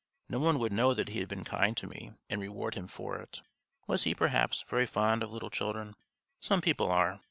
[0.29, 3.19] No one would know that he had been kind to me and reward him for
[3.19, 3.41] it.
[3.85, 5.93] Was he, perhaps, very fond of little children?
[6.39, 7.19] Some people are.